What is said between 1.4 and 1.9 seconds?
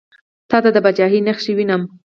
وینم.